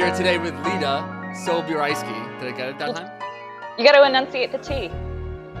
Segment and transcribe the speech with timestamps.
[0.00, 1.04] here today with Leta
[1.44, 2.40] Sobierajski.
[2.40, 3.20] Did I get it that time?
[3.76, 4.90] You got to enunciate the T.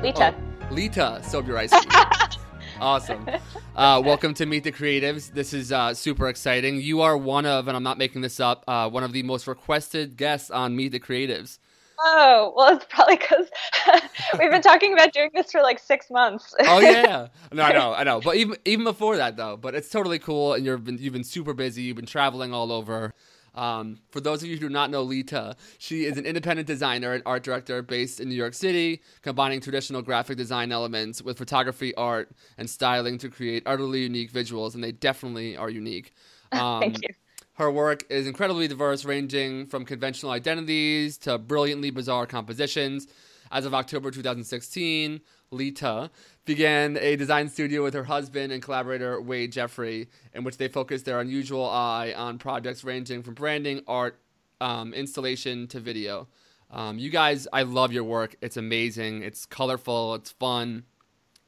[0.00, 0.34] Lita.
[0.34, 2.38] Oh, Leta Sobierajski.
[2.80, 3.28] awesome.
[3.76, 5.30] Uh, welcome to Meet the Creatives.
[5.30, 6.80] This is uh, super exciting.
[6.80, 9.46] You are one of, and I'm not making this up, uh, one of the most
[9.46, 11.58] requested guests on Meet the Creatives.
[12.02, 13.50] Oh, well, it's probably because
[14.38, 16.54] we've been talking about doing this for like six months.
[16.60, 18.22] oh yeah, no, I know, I know.
[18.22, 21.24] But even even before that, though, but it's totally cool, and you've been you've been
[21.24, 21.82] super busy.
[21.82, 23.12] You've been traveling all over.
[23.60, 27.12] Um, for those of you who do not know Leta, she is an independent designer
[27.12, 31.94] and art director based in New York City, combining traditional graphic design elements with photography,
[31.94, 36.12] art, and styling to create utterly unique visuals, and they definitely are unique.
[36.52, 37.10] Um, Thank you.
[37.52, 43.06] Her work is incredibly diverse, ranging from conventional identities to brilliantly bizarre compositions.
[43.52, 46.10] As of October 2016, Leta
[46.44, 51.04] began a design studio with her husband and collaborator Wade Jeffree, in which they focused
[51.04, 54.18] their unusual eye on projects ranging from branding, art,
[54.60, 56.28] um, installation to video.
[56.70, 58.36] Um, you guys, I love your work.
[58.40, 59.22] It's amazing.
[59.22, 60.14] It's colorful.
[60.14, 60.84] It's fun.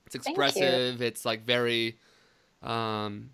[0.06, 1.00] It's expressive.
[1.00, 1.98] It's like very.
[2.62, 3.31] Um,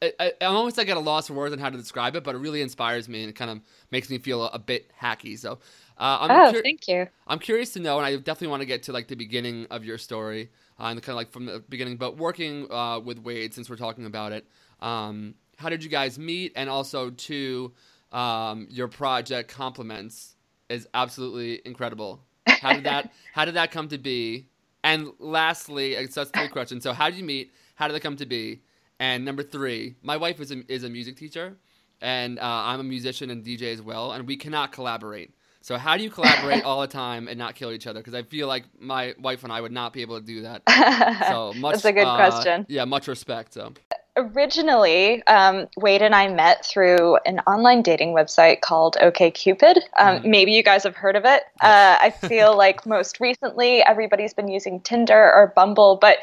[0.00, 2.34] I, am almost like at a loss for words on how to describe it, but
[2.34, 3.60] it really inspires me and it kind of
[3.90, 5.38] makes me feel a, a bit hacky.
[5.38, 5.58] So
[5.98, 7.08] uh, I'm oh, cur- thank you.
[7.26, 9.84] I'm curious to know, and I definitely want to get to like the beginning of
[9.84, 11.96] your story uh, and kind of like from the beginning.
[11.96, 14.46] But working uh, with Wade, since we're talking about it,
[14.80, 16.52] um, how did you guys meet?
[16.54, 17.72] And also, to
[18.12, 20.36] um, your project compliments
[20.68, 22.20] is absolutely incredible.
[22.46, 24.46] How did that How did that come to be?
[24.84, 26.84] And lastly, so that's three questions.
[26.84, 27.52] So, how did you meet?
[27.74, 28.62] How did it come to be?
[29.00, 31.56] And number three, my wife is a, is a music teacher,
[32.00, 35.34] and uh, I'm a musician and DJ as well, and we cannot collaborate.
[35.60, 38.00] So how do you collaborate all the time and not kill each other?
[38.00, 40.62] Because I feel like my wife and I would not be able to do that.
[41.28, 41.74] So much.
[41.74, 42.64] That's a good uh, question.
[42.68, 43.54] Yeah, much respect.
[43.54, 43.72] So
[44.18, 49.76] originally, um, Wade and I met through an online dating website called OkCupid.
[49.98, 50.30] Um, mm-hmm.
[50.30, 51.42] Maybe you guys have heard of it.
[51.60, 56.18] Uh, I feel like most recently everybody's been using Tinder or Bumble, but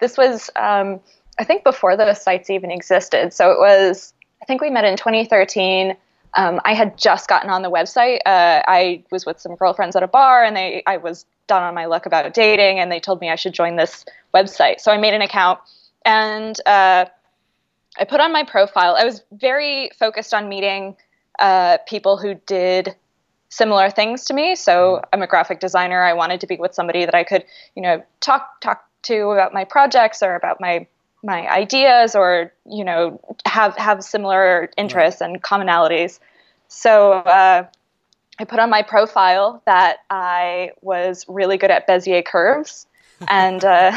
[0.00, 1.00] this was, um,
[1.38, 3.32] I think, before those sites even existed.
[3.32, 4.12] So it was,
[4.42, 5.96] I think we met in 2013
[6.34, 8.18] um, I had just gotten on the website.
[8.26, 11.74] Uh, I was with some girlfriends at a bar, and they I was done on
[11.74, 14.04] my luck about dating, and they told me I should join this
[14.34, 14.80] website.
[14.80, 15.60] So I made an account,
[16.04, 17.06] and uh,
[17.98, 18.94] I put on my profile.
[18.96, 20.96] I was very focused on meeting
[21.38, 22.94] uh, people who did
[23.48, 24.54] similar things to me.
[24.54, 25.02] So.
[25.12, 26.02] I'm a graphic designer.
[26.02, 27.44] I wanted to be with somebody that I could,
[27.74, 30.86] you know, talk talk to about my projects or about my
[31.22, 36.20] my ideas or you know have have similar interests and commonalities.
[36.68, 37.66] So uh,
[38.38, 42.86] i put on my profile that i was really good at bezier curves.
[43.28, 43.90] And uh,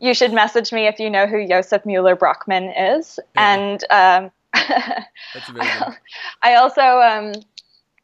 [0.00, 3.20] you should message me if you know who Josef Müller-Brockmann is.
[3.36, 3.54] Yeah.
[3.54, 4.30] and um,
[6.42, 7.34] I also um,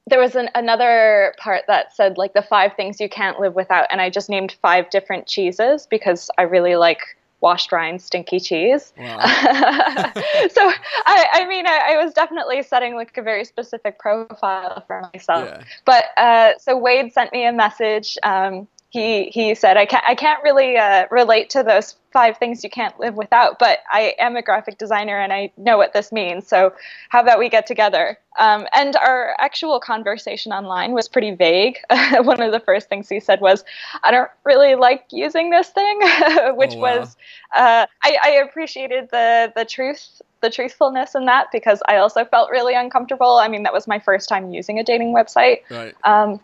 [0.06, 3.88] there was an, another part that said like the five things you can't live without.
[3.90, 7.00] And i just named five different cheeses because i really like
[7.44, 8.94] washed rind stinky cheese.
[8.98, 9.18] Wow.
[9.20, 10.62] so
[11.06, 15.50] I, I mean, I, I, was definitely setting like a very specific profile for myself.
[15.50, 15.62] Yeah.
[15.84, 18.16] But uh, so Wade sent me a message.
[18.22, 22.62] Um, he he said I can't I can't really uh, relate to those five things
[22.62, 26.12] you can't live without, but I am a graphic designer and I know what this
[26.12, 26.46] means.
[26.46, 26.72] So
[27.08, 28.16] how about we get together?
[28.38, 31.78] Um, and our actual conversation online was pretty vague.
[32.20, 33.64] One of the first things he said was,
[34.04, 35.98] "I don't really like using this thing,"
[36.54, 36.98] which oh, wow.
[36.98, 37.16] was
[37.56, 42.48] uh, I, I appreciated the the truth the truthfulness in that because I also felt
[42.50, 43.38] really uncomfortable.
[43.38, 45.62] I mean, that was my first time using a dating website.
[45.68, 45.94] Right.
[46.04, 46.38] Um,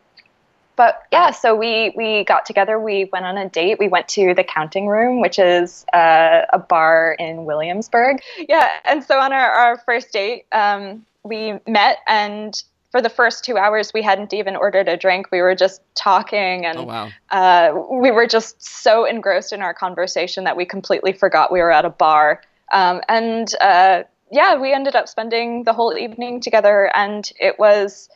[0.80, 2.80] but yeah, so we we got together.
[2.80, 3.78] We went on a date.
[3.78, 8.22] We went to the Counting Room, which is uh, a bar in Williamsburg.
[8.48, 13.44] Yeah, and so on our, our first date, um, we met, and for the first
[13.44, 15.30] two hours, we hadn't even ordered a drink.
[15.30, 17.10] We were just talking, and oh, wow.
[17.28, 21.70] uh, we were just so engrossed in our conversation that we completely forgot we were
[21.70, 22.40] at a bar.
[22.72, 28.08] Um, and uh, yeah, we ended up spending the whole evening together, and it was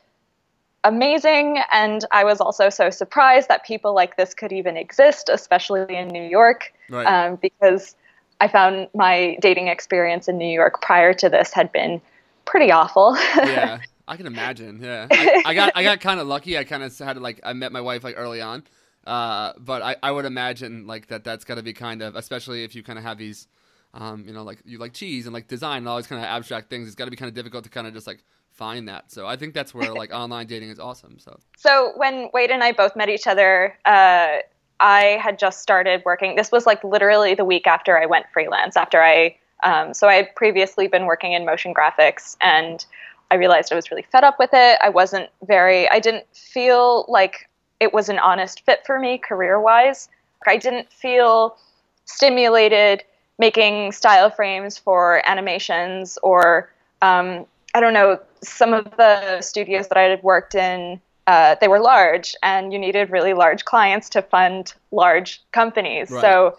[0.85, 1.59] amazing.
[1.73, 6.09] And I was also so surprised that people like this could even exist, especially in
[6.09, 7.07] New York, right.
[7.07, 7.97] um, because
[8.41, 12.01] I found my dating experience in New York prior to this had been
[12.45, 13.17] pretty awful.
[13.37, 14.81] yeah, I can imagine.
[14.83, 16.59] Yeah, I, I got I got kind of lucky.
[16.59, 18.63] I kind of had like I met my wife like early on,
[19.07, 22.65] uh, but I, I would imagine like that that's got to be kind of especially
[22.65, 23.49] if you kind of have these.
[23.97, 26.27] Um, you know, like you like cheese and like design and all these kind of
[26.27, 26.89] abstract things.
[26.89, 29.11] It's got to be kind of difficult to kind of just like find that.
[29.11, 31.19] So I think that's where like online dating is awesome.
[31.19, 34.39] So so when Wade and I both met each other, uh,
[34.81, 36.37] I had just started working.
[36.37, 38.77] This was like literally the week after I went freelance.
[38.77, 42.85] After I um, so I had previously been working in motion graphics and
[43.31, 44.79] I realized I was really fed up with it.
[44.83, 47.49] I wasn't very, I didn't feel like
[47.81, 50.09] it was an honest fit for me career wise.
[50.47, 51.57] I didn't feel
[52.05, 53.03] stimulated
[53.39, 59.99] making style frames for animations or, um, I don't know, some of the studios that
[59.99, 64.23] I had worked in, uh, they were large and you needed really large clients to
[64.23, 66.11] fund large companies.
[66.11, 66.21] Right.
[66.21, 66.57] So,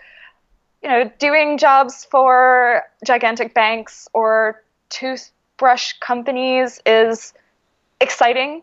[0.84, 7.34] you know, doing jobs for gigantic banks or toothbrush companies is
[8.02, 8.62] exciting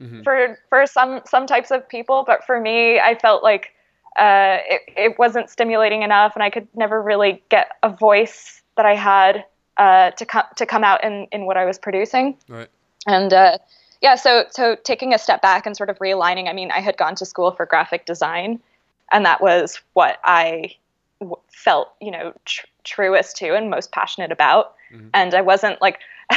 [0.00, 0.22] mm-hmm.
[0.22, 3.74] for for some some types of people, but for me, I felt like
[4.18, 8.86] uh, it, it wasn't stimulating enough, and I could never really get a voice that
[8.86, 9.44] I had
[9.78, 12.36] uh, to come to come out in in what I was producing.
[12.48, 12.68] Right.
[13.06, 13.58] And uh,
[14.02, 16.48] yeah, so so taking a step back and sort of realigning.
[16.48, 18.60] I mean, I had gone to school for graphic design,
[19.12, 20.74] and that was what I
[21.20, 24.74] w- felt, you know, tr- truest to and most passionate about.
[24.92, 25.08] Mm-hmm.
[25.14, 26.00] And I wasn't like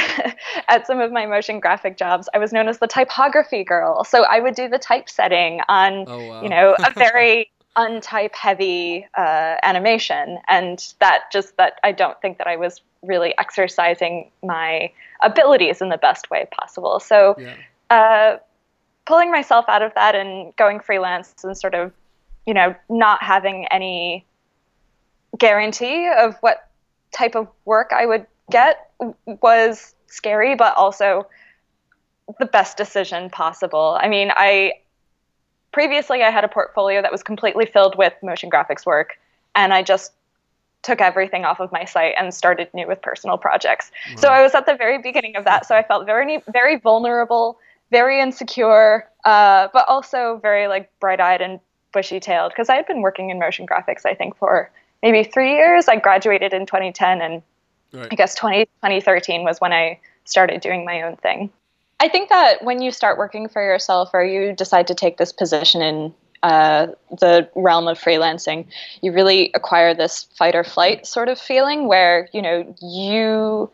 [0.68, 4.04] at some of my motion graphic jobs, I was known as the typography girl.
[4.04, 6.42] So I would do the typesetting on, oh, wow.
[6.42, 10.38] you know, a very untype heavy uh, animation.
[10.48, 14.92] And that just that I don't think that I was really exercising my
[15.22, 17.00] abilities in the best way possible.
[17.00, 17.56] So yeah.
[17.90, 18.38] uh,
[19.06, 21.92] pulling myself out of that and going freelance and sort of,
[22.46, 24.24] you know, not having any
[25.38, 26.68] guarantee of what
[27.12, 28.90] type of work I would get
[29.26, 31.26] was scary, but also
[32.38, 33.98] the best decision possible.
[34.00, 34.74] I mean, I
[35.72, 39.18] previously I had a portfolio that was completely filled with motion graphics work,
[39.54, 40.12] and I just
[40.82, 43.90] took everything off of my site and started new with personal projects.
[44.10, 44.16] Wow.
[44.16, 47.58] So I was at the very beginning of that, so I felt very very vulnerable,
[47.90, 51.60] very insecure, uh, but also very like bright-eyed and
[51.92, 54.70] bushy-tailed because I had been working in motion graphics I think for
[55.02, 55.88] maybe three years.
[55.88, 57.42] I graduated in 2010 and
[57.92, 58.08] Right.
[58.10, 61.50] I guess 20, 2013 was when I started doing my own thing.
[62.02, 65.32] I think that when you start working for yourself or you decide to take this
[65.32, 66.88] position in uh,
[67.20, 68.66] the realm of freelancing,
[69.02, 73.70] you really acquire this fight or flight sort of feeling where, you know, you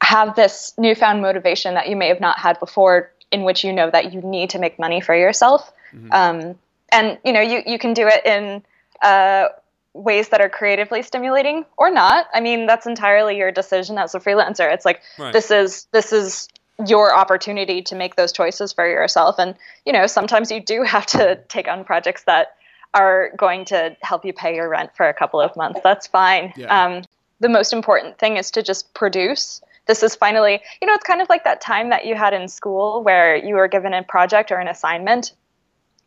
[0.00, 3.90] have this newfound motivation that you may have not had before in which you know
[3.90, 5.72] that you need to make money for yourself.
[5.92, 6.12] Mm-hmm.
[6.12, 6.54] Um,
[6.92, 8.62] and, you know, you, you can do it in
[9.02, 9.48] uh,
[9.92, 12.26] ways that are creatively stimulating or not.
[12.32, 14.72] I mean, that's entirely your decision as a freelancer.
[14.72, 15.32] It's like right.
[15.32, 16.46] this is this is
[16.86, 19.54] your opportunity to make those choices for yourself and
[19.86, 22.56] you know, sometimes you do have to take on projects that
[22.94, 25.80] are going to help you pay your rent for a couple of months.
[25.84, 26.52] That's fine.
[26.56, 26.84] Yeah.
[26.84, 27.04] Um,
[27.38, 29.62] the most important thing is to just produce.
[29.86, 32.48] This is finally, you know, it's kind of like that time that you had in
[32.48, 35.32] school where you were given a project or an assignment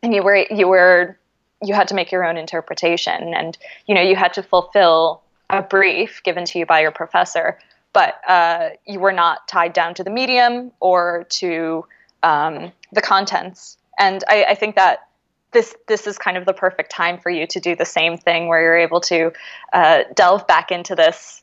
[0.04, 1.18] and you were you were
[1.62, 3.56] you had to make your own interpretation and
[3.86, 7.58] you know you had to fulfill a brief given to you by your professor
[7.94, 11.86] but uh, you were not tied down to the medium or to
[12.22, 13.78] um, the contents.
[13.98, 15.08] And I, I, think that
[15.52, 18.48] this this is kind of the perfect time for you to do the same thing
[18.48, 19.32] where you're able to
[19.72, 21.42] uh, delve back into this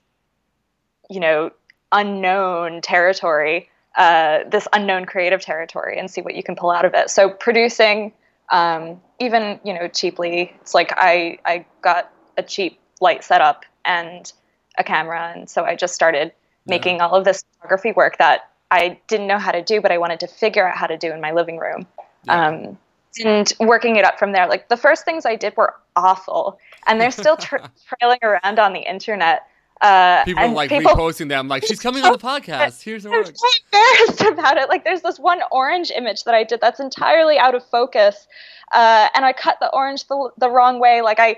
[1.09, 1.51] you know
[1.91, 6.93] unknown territory uh, this unknown creative territory and see what you can pull out of
[6.93, 7.09] it.
[7.09, 8.13] So producing
[8.49, 14.31] um, even you know cheaply it's like i i got a cheap light setup and
[14.77, 15.31] a camera.
[15.33, 16.33] And so i just started
[16.65, 17.07] making yeah.
[17.07, 20.19] all of this photography work that i didn't know how to do but i wanted
[20.19, 21.85] to figure out how to do in my living room
[22.25, 22.47] yeah.
[22.47, 22.77] um,
[23.23, 26.99] and working it up from there like the first things i did were awful and
[26.99, 29.47] they're still tra- trailing around on the internet
[29.81, 32.83] uh, people like people, reposting them, like she's coming on the podcast.
[32.83, 33.27] Here's her work.
[33.27, 34.69] I'm so embarrassed about it.
[34.69, 38.27] Like there's this one orange image that I did that's entirely out of focus,
[38.73, 41.01] uh, and I cut the orange the, the wrong way.
[41.01, 41.37] Like I,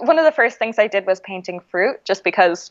[0.00, 2.70] one of the first things I did was painting fruit, just because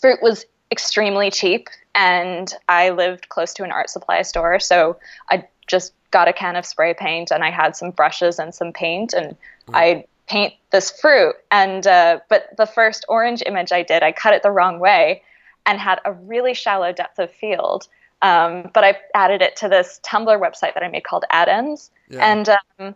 [0.00, 4.98] fruit was extremely cheap, and I lived close to an art supply store, so
[5.30, 8.72] I just got a can of spray paint and I had some brushes and some
[8.72, 9.36] paint, and
[9.68, 9.74] mm.
[9.74, 11.34] I paint this fruit.
[11.50, 15.22] And uh, but the first orange image I did, I cut it the wrong way
[15.66, 17.88] and had a really shallow depth of field.
[18.22, 21.90] Um, but I added it to this Tumblr website that I made called Addons.
[22.10, 22.32] Yeah.
[22.32, 22.48] And
[22.78, 22.94] um,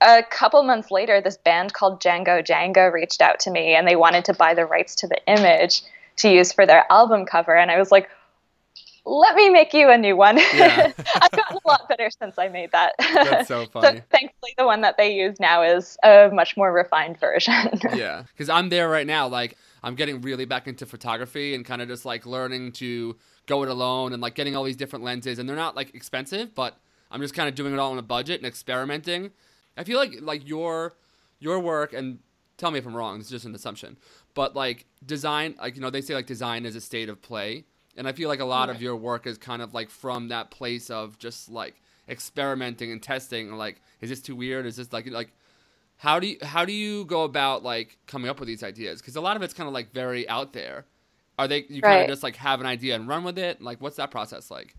[0.00, 3.96] a couple months later, this band called Django Django reached out to me and they
[3.96, 5.82] wanted to buy the rights to the image
[6.16, 7.56] to use for their album cover.
[7.56, 8.08] And I was like,
[9.04, 10.38] let me make you a new one.
[10.38, 10.92] Yeah.
[11.20, 12.94] I've gotten a lot better since I made that.
[12.98, 13.98] That's so funny.
[13.98, 17.54] so thankfully, the one that they use now is a much more refined version.
[17.94, 19.26] yeah, because I'm there right now.
[19.26, 23.16] Like, I'm getting really back into photography and kind of just like learning to
[23.46, 25.40] go it alone and like getting all these different lenses.
[25.40, 26.78] And they're not like expensive, but
[27.10, 29.32] I'm just kind of doing it all on a budget and experimenting.
[29.76, 30.94] I feel like like your
[31.40, 32.20] your work and
[32.56, 33.18] tell me if I'm wrong.
[33.18, 33.96] It's just an assumption,
[34.34, 37.64] but like design, like you know, they say like design is a state of play
[37.96, 40.50] And I feel like a lot of your work is kind of like from that
[40.50, 43.52] place of just like experimenting and testing.
[43.52, 44.66] Like, is this too weird?
[44.66, 45.32] Is this like like
[45.98, 49.00] how do you how do you go about like coming up with these ideas?
[49.00, 50.86] Because a lot of it's kind of like very out there.
[51.38, 53.60] Are they you kind of just like have an idea and run with it?
[53.60, 54.74] Like, what's that process like?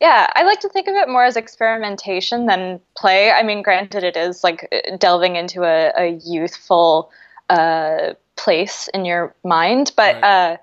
[0.00, 3.32] Yeah, I like to think of it more as experimentation than play.
[3.32, 7.10] I mean, granted, it is like delving into a, a youthful
[7.48, 10.24] uh, place in your mind, but Right.
[10.24, 10.56] uh,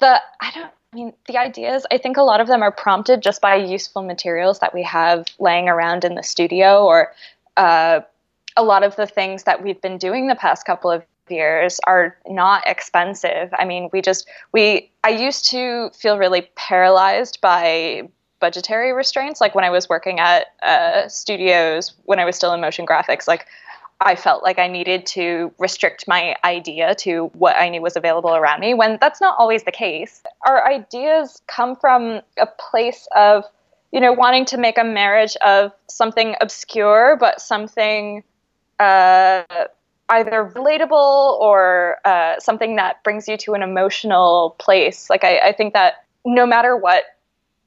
[0.00, 0.70] the I don't.
[0.92, 1.84] I mean, the ideas.
[1.90, 5.26] I think a lot of them are prompted just by useful materials that we have
[5.40, 7.12] laying around in the studio, or
[7.56, 8.00] uh,
[8.56, 12.16] a lot of the things that we've been doing the past couple of years are
[12.28, 13.52] not expensive.
[13.58, 18.08] I mean, we just we I used to feel really paralyzed by
[18.40, 22.60] budgetary restraints like when I was working at uh, studios when I was still in
[22.60, 23.46] motion graphics like
[24.00, 28.34] I felt like I needed to restrict my idea to what I knew was available
[28.34, 30.22] around me when that's not always the case.
[30.46, 33.44] Our ideas come from a place of,
[33.92, 38.24] you know, wanting to make a marriage of something obscure but something
[38.80, 39.44] uh,
[40.08, 45.08] either relatable or uh, something that brings you to an emotional place.
[45.08, 47.04] Like I, I think that no matter what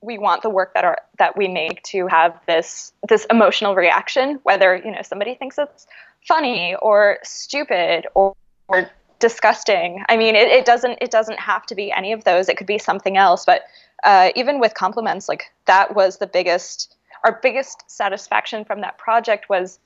[0.02, 4.40] we want the work that are that we make to have this this emotional reaction
[4.44, 5.88] whether you know somebody thinks it's
[6.28, 8.36] funny or stupid or,
[8.68, 10.04] or disgusting.
[10.10, 12.50] I mean it, it doesn't it doesn't have to be any of those.
[12.50, 13.46] It could be something else.
[13.46, 13.64] But
[14.04, 19.50] uh, even with compliments like that was the biggest our biggest satisfaction from that project
[19.50, 19.80] was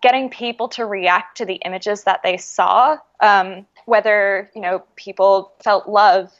[0.00, 2.98] getting people to react to the images that they saw.
[3.20, 6.30] Um, whether you know people felt love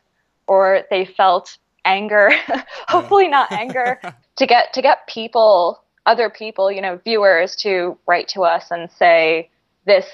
[0.47, 2.31] or they felt anger
[2.89, 4.01] hopefully not anger
[4.37, 8.91] to get to get people other people you know viewers to write to us and
[8.91, 9.49] say
[9.87, 10.07] this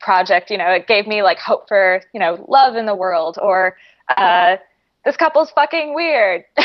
[0.00, 3.38] project you know it gave me like hope for you know love in the world
[3.40, 3.76] or
[4.16, 4.56] uh,
[5.04, 6.44] this couple's fucking weird.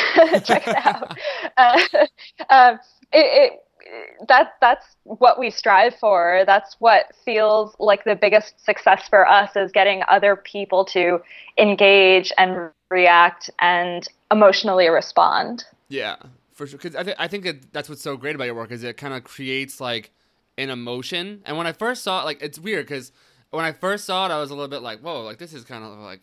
[0.44, 1.18] Check it out.
[1.58, 1.80] Uh,
[2.52, 2.80] um,
[3.12, 6.44] it, it that that's what we strive for.
[6.46, 11.20] That's what feels like the biggest success for us is getting other people to
[11.58, 15.64] engage and react and emotionally respond.
[15.90, 16.18] Yeah,
[16.58, 16.78] for sure.
[16.78, 18.98] Because I, th- I think that that's what's so great about your work is it
[18.98, 20.12] kind of creates like
[20.58, 21.42] an emotion.
[21.46, 23.12] And when I first saw it, like it's weird because
[23.52, 25.64] when I first saw it, I was a little bit like, whoa, like this is
[25.64, 26.22] kind of like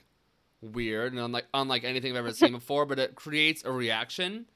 [0.61, 2.85] weird and unlike unlike anything I've ever seen before.
[2.85, 4.47] But it creates a reaction,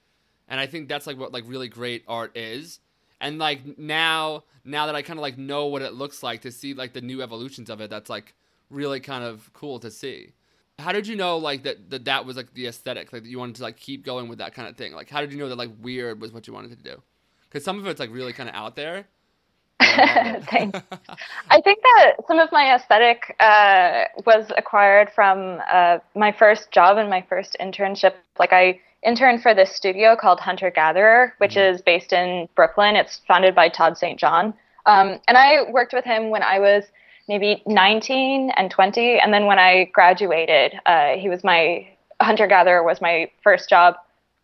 [0.49, 2.81] and I think that's like what like really great art is.
[3.21, 6.53] And like now, now that I kind of like know what it looks like to
[6.53, 8.35] see like the new evolutions of it, that's like
[8.71, 10.35] really kind of cool to see.
[10.79, 13.39] How did you know like that that, that was like the aesthetic, like that you
[13.39, 14.93] wanted to like keep going with that kind of thing?
[14.93, 17.03] Like how did you know that like weird was what you wanted to do?
[17.49, 19.07] Because some of it's like really kind of out there.
[19.81, 20.81] Thanks.
[21.51, 26.99] I think that some of my aesthetic uh, was acquired from uh, my first job
[26.99, 28.15] and my first internship.
[28.39, 32.97] Like I interned for this studio called Hunter Gatherer, which is based in Brooklyn.
[32.97, 34.19] It's founded by Todd St.
[34.19, 34.55] John,
[34.87, 36.85] um, and I worked with him when I was
[37.29, 41.89] maybe 19 and 20, and then when I graduated, uh, he was my
[42.21, 43.95] Hunter Gatherer was my first job,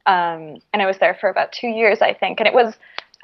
[0.07, 2.75] um, and I was there for about two years, I think, and it was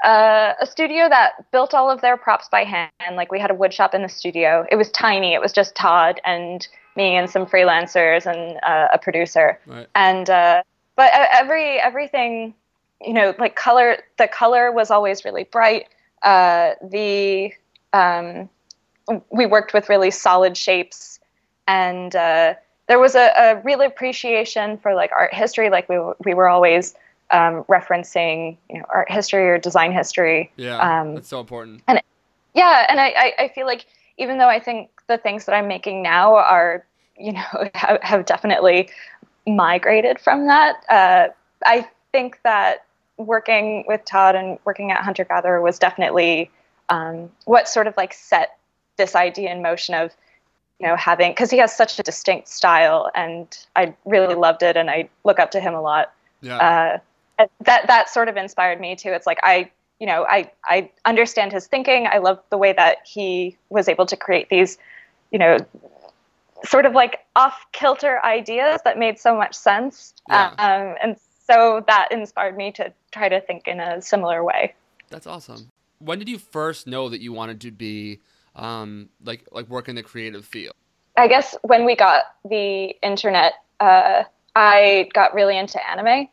[0.05, 2.90] uh, a studio that built all of their props by hand.
[3.12, 4.67] Like we had a wood shop in the studio.
[4.71, 5.35] It was tiny.
[5.35, 9.59] It was just Todd and me and some freelancers and uh, a producer.
[9.67, 9.87] Right.
[9.95, 10.62] And uh,
[10.97, 12.55] but every everything,
[13.00, 13.99] you know, like color.
[14.19, 15.88] The color was always really bright.
[16.23, 17.52] Uh, the
[17.93, 18.49] um,
[19.31, 21.21] we worked with really solid shapes,
[21.67, 22.55] and uh,
[22.88, 25.71] there was a, a real appreciation for like art history.
[25.71, 26.95] Like we we were always
[27.31, 30.50] um, referencing you know art history or design history.
[30.57, 31.83] Yeah, Um, that's so important.
[31.88, 32.00] and
[32.55, 33.87] Yeah, and I, I, I feel like
[34.19, 36.85] even though I think the things that I'm making now are
[37.19, 38.90] you know have, have definitely
[39.47, 41.29] migrated from that, uh,
[41.64, 42.87] I think that
[43.17, 46.50] working with Todd and working at Hunter Gatherer was definitely
[46.88, 48.59] um, what sort of like set
[49.00, 50.12] this idea in motion of
[50.78, 54.76] you know having because he has such a distinct style and I really loved it
[54.76, 56.99] and I look up to him a lot Yeah, uh,
[57.64, 59.11] that that sort of inspired me too.
[59.11, 62.07] It's like I, you know, I I understand his thinking.
[62.07, 64.78] I love the way that he was able to create these,
[65.30, 65.59] you know,
[66.64, 70.14] sort of like off kilter ideas that made so much sense.
[70.28, 70.49] Yeah.
[70.59, 71.16] Um, and
[71.47, 74.75] so that inspired me to try to think in a similar way.
[75.09, 75.71] that's awesome.
[75.99, 78.21] When did you first know that you wanted to be
[78.61, 80.75] um, like like work in the creative field?
[81.17, 84.25] I guess when we got the internet, uh,
[84.55, 86.07] I got really into anime.
[86.07, 86.29] Right.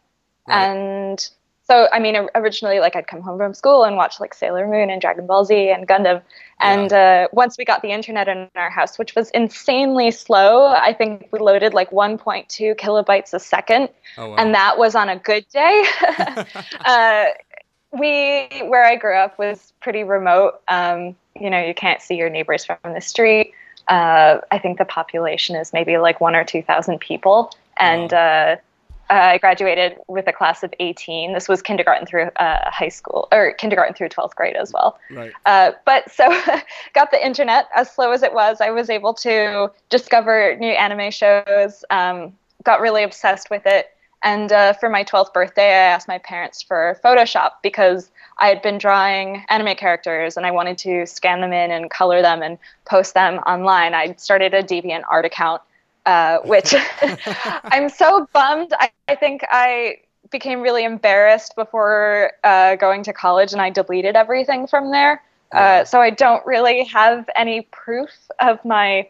[0.47, 1.29] And
[1.63, 4.89] so I mean, originally, like I'd come home from school and watch like Sailor Moon
[4.89, 6.21] and Dragon Ball Z and Gundam.
[6.59, 10.93] And uh, once we got the internet in our house, which was insanely slow, I
[10.93, 14.35] think we loaded like 1.2 kilobytes a second, Oh, wow.
[14.37, 15.85] and that was on a good day.
[16.85, 17.25] uh,
[17.91, 20.61] we, where I grew up, was pretty remote.
[20.67, 23.53] Um, you know, you can't see your neighbors from the street.
[23.87, 28.57] Uh, I think the population is maybe like one or two thousand people, and uh,
[29.09, 31.33] I graduated with a class of 18.
[31.33, 34.99] This was kindergarten through uh, high school, or kindergarten through 12th grade as well.
[35.11, 35.31] right.
[35.45, 36.27] Uh, but so,
[36.93, 38.59] got the internet as slow as it was.
[38.59, 41.85] I was able to discover new anime shows.
[41.89, 43.87] Um, got really obsessed with it.
[44.27, 48.61] And uh, for my 12th birthday, I asked my parents for Photoshop because I had
[48.61, 52.57] been drawing anime characters and I wanted to scan them in and color them and
[52.83, 53.93] post them online.
[53.93, 55.61] I started a DeviantArt account,
[56.05, 56.75] uh, which
[57.63, 58.73] I'm so bummed.
[58.77, 64.17] I, I think I became really embarrassed before uh, going to college and I deleted
[64.17, 65.23] everything from there.
[65.53, 65.59] Yeah.
[65.59, 68.09] Uh, so I don't really have any proof
[68.41, 69.07] of my.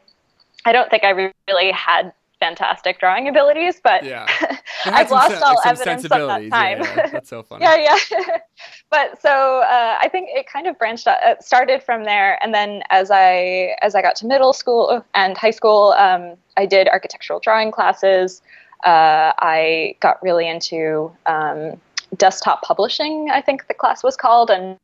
[0.63, 4.27] I don't think I really had fantastic drawing abilities, but Yeah.
[4.86, 6.79] I've lost sen- all like evidence of that time.
[6.81, 7.07] Yeah, yeah.
[7.07, 7.63] That's so funny.
[7.63, 8.38] yeah, yeah.
[8.89, 12.53] but so uh, I think it kind of branched out, uh, started from there, and
[12.53, 16.88] then as I as I got to middle school and high school, um, I did
[16.88, 18.41] architectural drawing classes.
[18.86, 21.79] Uh, I got really into um,
[22.15, 23.29] desktop publishing.
[23.31, 24.77] I think the class was called, and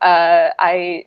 [0.00, 1.06] uh, I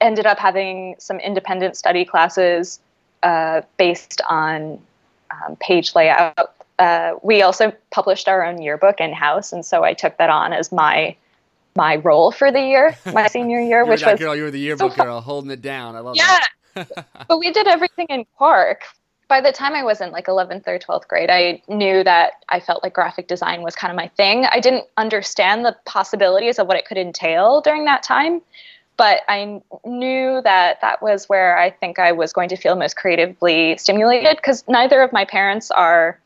[0.00, 2.80] ended up having some independent study classes
[3.22, 4.80] uh, based on
[5.30, 6.55] um, page layout.
[6.78, 10.52] Uh, we also published our own yearbook in house, and so I took that on
[10.52, 11.16] as my
[11.74, 14.34] my role for the year, my senior year, which was girl.
[14.34, 15.06] You were the yearbook fun.
[15.06, 15.94] girl, holding it down.
[15.94, 16.40] I love yeah.
[16.74, 17.06] that.
[17.28, 18.82] but we did everything in Quark.
[19.28, 22.60] By the time I was in like 11th or 12th grade, I knew that I
[22.60, 24.44] felt like graphic design was kind of my thing.
[24.44, 28.40] I didn't understand the possibilities of what it could entail during that time,
[28.96, 32.96] but I knew that that was where I think I was going to feel most
[32.96, 36.18] creatively stimulated because neither of my parents are.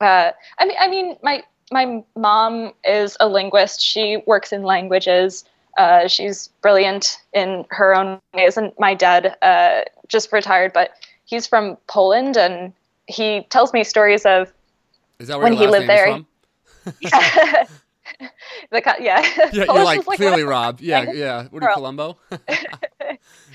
[0.00, 3.80] Uh, I mean, I mean, my my mom is a linguist.
[3.80, 5.44] She works in languages.
[5.76, 8.56] Uh, she's brilliant in her own ways.
[8.56, 10.92] And my dad uh, just retired, but
[11.24, 12.72] he's from Poland, and
[13.06, 14.52] he tells me stories of
[15.18, 16.26] Is that where When he lived there- from?
[18.70, 19.22] the yeah.
[19.52, 20.80] Yeah, you're like, like clearly Rob.
[20.80, 21.48] Yeah, yeah.
[21.50, 22.16] What are you, world.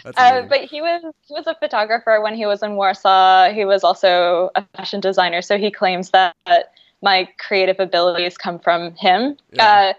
[0.05, 3.51] Uh, but he was he was a photographer when he was in Warsaw.
[3.51, 6.35] He was also a fashion designer, so he claims that
[7.01, 9.37] my creative abilities come from him.
[9.51, 9.93] Yeah.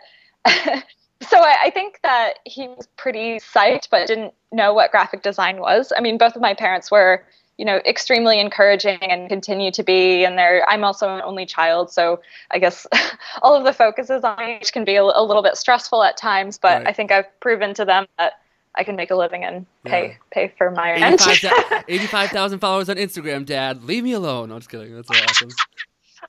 [0.44, 0.80] Uh,
[1.22, 5.58] so I, I think that he was pretty psyched, but didn't know what graphic design
[5.60, 5.92] was.
[5.96, 7.24] I mean, both of my parents were,
[7.58, 10.24] you know, extremely encouraging and continue to be.
[10.24, 12.86] And they're I'm also an only child, so I guess
[13.42, 16.58] all of the focuses on me can be a, a little bit stressful at times.
[16.58, 16.88] But Right.
[16.88, 18.41] I think I've proven to them that
[18.74, 20.14] I can make a living and pay Yeah.
[20.48, 21.20] pay for my rent.
[21.20, 23.84] 85,000 85,000 followers on Instagram, Dad.
[23.84, 24.48] Leave me alone.
[24.48, 24.94] No, I'm just kidding.
[24.94, 25.50] That's so awesome.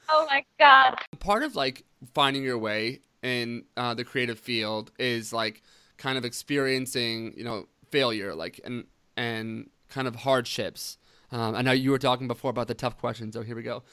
[0.10, 0.95] oh my god.
[1.19, 5.62] Part of like finding your way in uh, the creative field is like
[5.97, 10.97] kind of experiencing, you know, failure, like and and kind of hardships.
[11.32, 13.84] Um, I know you were talking before about the tough questions, so here we go.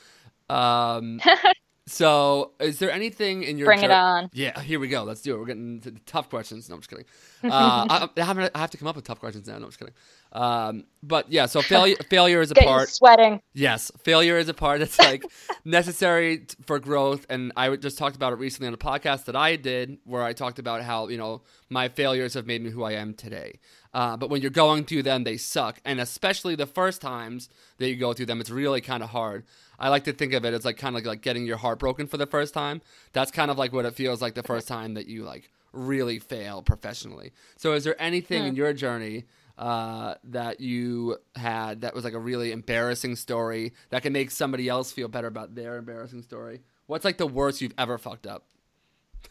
[0.48, 1.20] Um,
[1.90, 4.30] so, is there anything in your Bring it jour- on.
[4.32, 5.02] Yeah, here we go.
[5.02, 5.38] Let's do it.
[5.40, 6.68] We're getting to the tough questions.
[6.68, 7.04] No, I'm just kidding.
[7.42, 7.48] Uh,
[7.90, 9.54] I, I, have, I have to come up with tough questions now.
[9.58, 9.94] No, I'm just kidding.
[10.32, 12.88] Um, but yeah, so failure failure is a part.
[12.90, 13.42] sweating.
[13.54, 15.24] Yes, failure is a part that's like
[15.64, 17.26] necessary t- for growth.
[17.28, 20.32] And I just talked about it recently on a podcast that I did, where I
[20.32, 23.58] talked about how you know my failures have made me who I am today.
[23.92, 27.48] Uh, but when you're going through them, they suck, and especially the first times
[27.78, 29.44] that you go through them, it's really kind of hard.
[29.80, 32.06] I like to think of it as like kind of like getting your heart broken
[32.06, 32.82] for the first time.
[33.12, 36.18] That's kind of like what it feels like the first time that you like really
[36.18, 37.32] fail professionally.
[37.56, 39.24] So, is there anything in your journey?
[39.60, 44.70] uh, that you had that was like a really embarrassing story that can make somebody
[44.70, 46.62] else feel better about their embarrassing story?
[46.86, 48.46] What's like the worst you've ever fucked up?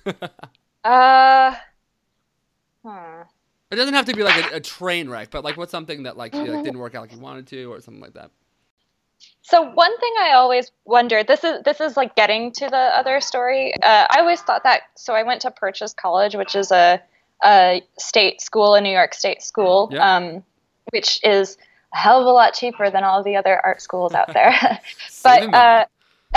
[0.81, 1.53] Uh.
[2.85, 3.23] Hmm.
[3.69, 6.15] It doesn't have to be like a, a train wreck, but like what's something that
[6.15, 8.31] like, you like didn't work out like you wanted to, or something like that.
[9.41, 13.19] So one thing I always wondered this is this is like getting to the other
[13.19, 13.73] story.
[13.81, 14.81] Uh, I always thought that.
[14.95, 17.01] So I went to Purchase College, which is a,
[17.43, 20.17] a state school, a New York State school, Yeah.
[20.17, 20.43] um,
[20.91, 21.57] which is
[21.93, 24.53] a hell of a lot cheaper than all the other art schools out there.
[25.23, 25.85] But uh.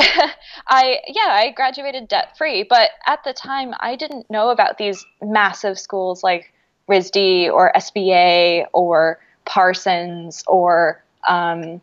[0.68, 5.04] I yeah I graduated debt free, but at the time I didn't know about these
[5.20, 6.50] massive schools like
[6.88, 11.82] RISD or SVA or Parsons or um,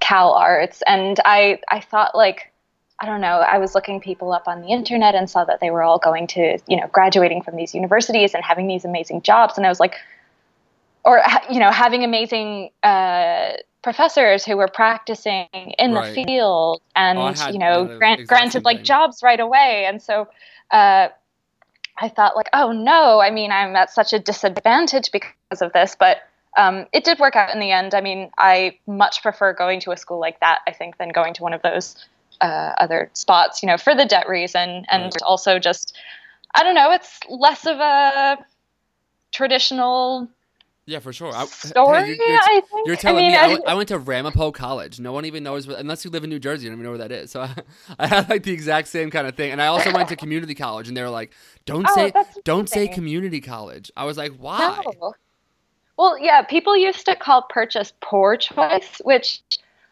[0.00, 2.50] Cal Arts, and I I thought like
[3.00, 5.70] I don't know, I was looking people up on the internet and saw that they
[5.70, 9.56] were all going to, you know, graduating from these universities and having these amazing jobs.
[9.56, 9.94] And I was like,
[11.02, 13.52] or, you know, having amazing uh,
[13.82, 16.14] professors who were practicing in right.
[16.14, 19.86] the field and, oh, had, you know, grant, granted like jobs right away.
[19.86, 20.28] And so,
[20.70, 21.08] uh,
[21.96, 25.96] I thought like, oh no, I mean, I'm at such a disadvantage because of this,
[25.98, 26.18] but
[26.56, 27.94] um, it did work out in the end.
[27.94, 31.34] I mean, I much prefer going to a school like that, I think, than going
[31.34, 31.96] to one of those
[32.40, 34.84] uh, other spots, you know, for the debt reason.
[34.90, 35.22] And right.
[35.22, 35.96] also just,
[36.54, 38.38] I don't know, it's less of a
[39.32, 40.28] traditional
[40.86, 41.32] yeah, for sure.
[41.32, 43.98] I, Story, hey, you're, you're, you're, telling I mean, me I, I, I, went to
[43.98, 44.98] Ramapo College.
[44.98, 47.06] No one even knows, unless you live in New Jersey, you don't even know where
[47.06, 47.30] that is.
[47.30, 47.54] So I,
[48.00, 49.52] I had like the exact same kind of thing.
[49.52, 51.32] And I also went to community college, and they were like,
[51.64, 55.14] "Don't oh, say, don't say community college." I was like, "Why?" No.
[56.00, 59.42] Well, yeah, people used to call purchase poor choice, which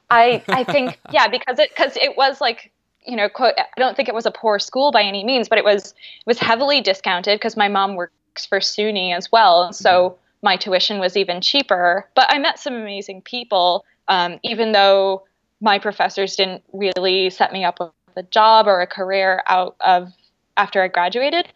[0.09, 2.73] I I think yeah because it because it was like
[3.05, 5.59] you know quote I don't think it was a poor school by any means, but
[5.59, 9.77] it was it was heavily discounted because my mom works for SUNY as well, and
[9.77, 10.18] so mm-hmm.
[10.44, 12.09] my tuition was even cheaper.
[12.14, 15.25] But I met some amazing people, um, even though
[15.61, 20.11] my professors didn't really set me up with a job or a career out of
[20.57, 21.53] after I graduated.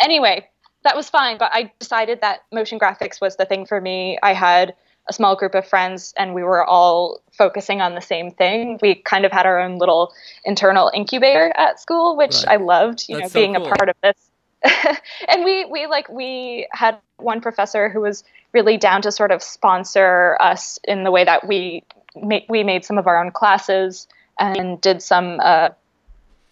[0.00, 0.48] Anyway,
[0.84, 1.38] that was fine.
[1.38, 4.18] But I decided that motion graphics was the thing for me.
[4.22, 4.74] I had
[5.08, 8.78] a small group of friends and we were all focusing on the same thing.
[8.82, 10.12] We kind of had our own little
[10.44, 12.54] internal incubator at school, which right.
[12.54, 13.66] I loved, you That's know, so being cool.
[13.66, 14.30] a part of this.
[15.28, 19.40] and we we like we had one professor who was really down to sort of
[19.42, 21.84] sponsor us in the way that we
[22.16, 25.68] ma- we made some of our own classes and did some uh,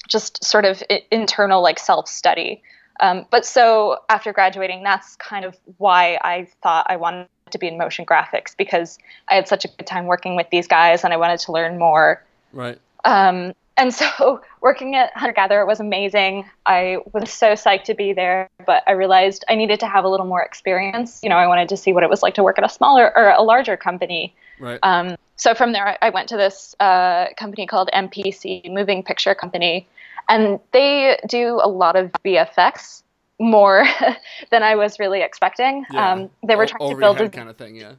[0.09, 2.63] just sort of internal like self study.
[3.01, 7.69] Um, but so after graduating, that's kind of why I thought I wanted to be
[7.69, 11.13] in motion graphics because I had such a good time working with these guys and
[11.13, 12.25] I wanted to learn more.
[12.53, 12.79] Right.
[13.05, 16.49] Um, and so working at Hunter Gatherer was amazing.
[16.65, 20.09] I was so psyched to be there, but I realized I needed to have a
[20.09, 21.21] little more experience.
[21.23, 23.17] You know, I wanted to see what it was like to work at a smaller
[23.17, 24.35] or a larger company.
[24.59, 24.79] Right.
[24.83, 29.87] Um, so from there, I went to this uh, company called MPC, Moving Picture Company,
[30.29, 33.03] and they do a lot of VFX
[33.39, 33.87] more
[34.51, 35.85] than I was really expecting.
[35.93, 36.13] Yeah.
[36.13, 37.93] Um, they were o- trying to build a kind of thing, yeah.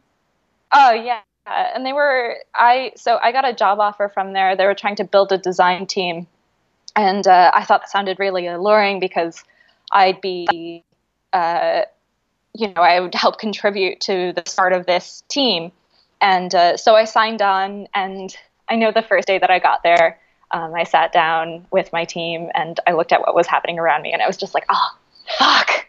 [0.71, 4.55] Oh yeah, and they were I so I got a job offer from there.
[4.55, 6.27] They were trying to build a design team,
[6.95, 9.43] and uh, I thought that sounded really alluring because
[9.91, 10.83] I'd be,
[11.31, 11.83] uh,
[12.53, 15.71] you know, I would help contribute to the start of this team,
[16.21, 17.87] and uh, so I signed on.
[17.93, 18.35] And
[18.69, 20.19] I know the first day that I got there,
[20.51, 24.01] um, I sat down with my team and I looked at what was happening around
[24.01, 24.97] me, and I was just like, oh,
[25.37, 25.85] fuck.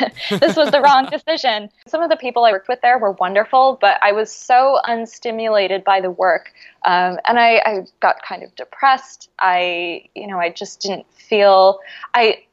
[0.30, 1.70] this was the wrong decision.
[1.86, 5.84] Some of the people I worked with there were wonderful, but I was so unstimulated
[5.84, 6.52] by the work.
[6.84, 9.30] Um, and I, I got kind of depressed.
[9.38, 11.80] I, you know, I just didn't feel,
[12.14, 12.44] I,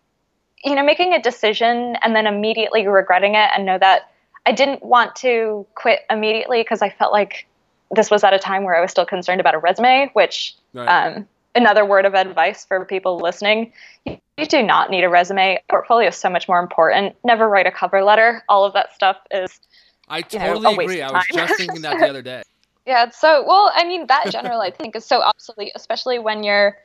[0.63, 4.12] you know, making a decision and then immediately regretting it and know that
[4.45, 7.47] I didn't want to quit immediately because I felt like
[7.91, 11.15] this was at a time where I was still concerned about a resume, which right.
[11.15, 13.73] um, another word of advice for people listening
[14.06, 15.62] you, do not need a resume.
[15.69, 17.15] Portfolio is so much more important.
[17.23, 18.43] Never write a cover letter.
[18.49, 19.60] All of that stuff is
[20.08, 21.01] i totally know, agree.
[21.01, 22.41] i was just thinking that the other day.
[22.86, 26.75] Yeah so well i mean that general i think is so obsolete especially when you're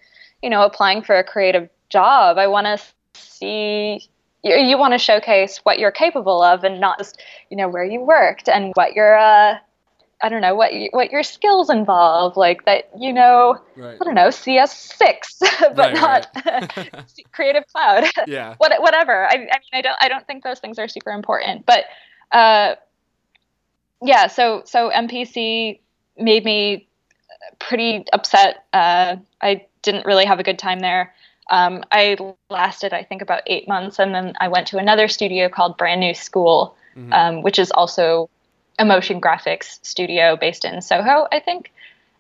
[0.42, 2.38] you know applying for a creative job.
[2.38, 2.78] I want to
[3.14, 4.08] see
[4.46, 7.84] you, you want to showcase what you're capable of and not just you know where
[7.84, 9.58] you worked and what your uh,
[10.22, 13.98] I don't know what what your skills involve, like that you know right.
[14.00, 14.96] I don't know CS6,
[15.60, 17.04] but right, not right.
[17.32, 18.04] Creative Cloud.
[18.26, 18.54] Yeah.
[18.58, 19.26] what, whatever.
[19.26, 21.84] I, I, mean, I don't I don't think those things are super important, but
[22.32, 22.76] uh,
[24.02, 24.28] yeah.
[24.28, 25.80] So so MPC
[26.16, 26.88] made me
[27.58, 28.64] pretty upset.
[28.72, 31.14] Uh, I didn't really have a good time there.
[31.48, 32.16] Um, I
[32.50, 36.00] lasted, I think, about eight months, and then I went to another studio called Brand
[36.00, 37.12] New School, mm-hmm.
[37.12, 38.28] um, which is also
[38.78, 41.72] a motion graphics studio based in Soho, I think.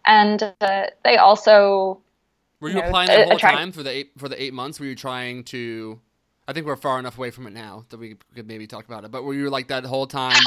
[0.06, 2.00] And uh, they also
[2.60, 4.80] were you, you know, applying the whole time for the eight for the eight months?
[4.80, 6.00] Were you trying to?
[6.48, 9.04] I think we're far enough away from it now that we could maybe talk about
[9.04, 9.10] it.
[9.10, 10.40] But were you like that whole time?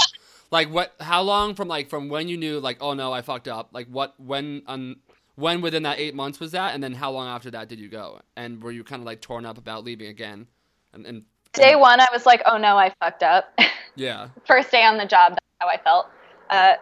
[0.52, 0.94] like what?
[1.00, 3.70] How long from like from when you knew like oh no I fucked up?
[3.74, 4.98] Like what when um
[5.40, 6.74] when within that eight months was that?
[6.74, 8.20] And then how long after that did you go?
[8.36, 10.48] And were you kind of like torn up about leaving again?
[10.94, 11.24] And, and
[11.54, 13.58] day one I was like oh no I fucked up.
[13.96, 14.30] Yeah.
[14.46, 16.08] First day on the job that's how I felt.
[16.50, 16.76] Uh,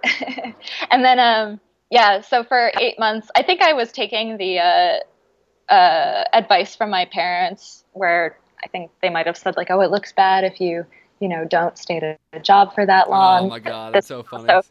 [0.91, 5.74] and then, um, yeah, so for eight months, I think I was taking the uh,
[5.74, 9.89] uh, advice from my parents, where I think they might have said like, "Oh, it
[9.89, 10.86] looks bad if you,
[11.20, 14.24] you know, don't stay at a job for that long." Oh my god, that's so
[14.24, 14.48] funny.
[14.48, 14.62] So,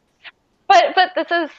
[0.68, 1.50] but but this is,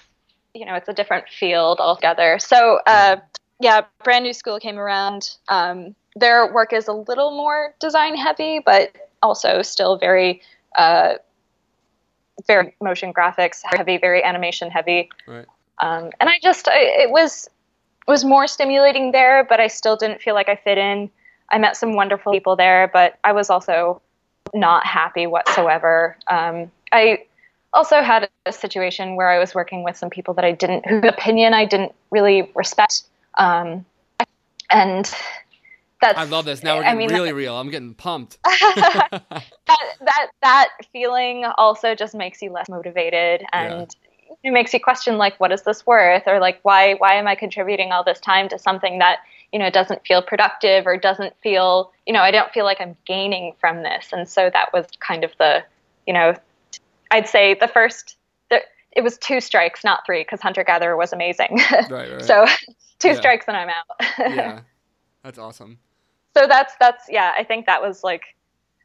[0.58, 2.40] you know, it's a different field altogether.
[2.40, 3.18] So uh,
[3.60, 5.38] yeah, brand new school came around.
[5.48, 10.42] Um, their work is a little more design heavy, but also still very,
[10.78, 11.16] uh,
[12.48, 15.10] very motion graphics heavy, very animation heavy.
[15.28, 15.46] Right.
[15.80, 17.50] Um, and I just, I, it was
[18.08, 21.10] was more stimulating there, but I still didn't feel like I fit in.
[21.52, 24.02] I met some wonderful people there, but I was also
[24.54, 26.18] not happy whatsoever.
[26.28, 27.26] Um, I
[27.78, 31.04] also had a situation where I was working with some people that I didn't, whose
[31.06, 33.04] opinion I didn't really respect.
[33.38, 33.86] Um,
[34.72, 35.14] and
[36.02, 36.64] that's, I love this.
[36.64, 37.56] Now we're I getting mean, really real.
[37.56, 38.40] I'm getting pumped.
[38.44, 39.24] that,
[39.68, 43.96] that that feeling also just makes you less motivated and
[44.44, 47.36] it makes you question like what is this worth or like why why am I
[47.36, 49.20] contributing all this time to something that
[49.52, 52.96] you know doesn't feel productive or doesn't feel you know I don't feel like I'm
[53.06, 55.64] gaining from this and so that was kind of the
[56.06, 56.36] you know
[57.12, 58.18] I'd say the first
[58.50, 62.22] the, it was two strikes not three because hunter gatherer was amazing right, right.
[62.24, 62.46] so
[63.00, 63.14] two Yeah.
[63.16, 63.86] strikes and I'm out
[64.20, 64.60] yeah,
[65.24, 65.80] that's awesome.
[66.36, 68.24] so that's that's yeah i think that was like